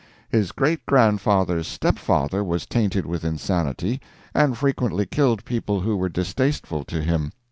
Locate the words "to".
6.85-7.03